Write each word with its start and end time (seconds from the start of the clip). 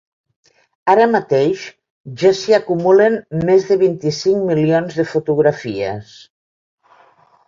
Ara 0.93 1.03
mateix 1.15 1.65
ja 2.21 2.31
s’hi 2.39 2.55
acumulen 2.57 3.17
més 3.49 3.67
de 3.73 3.77
vint-i-cinc 3.81 4.47
milions 4.47 4.97
de 5.03 5.05
fotografies. 5.11 6.15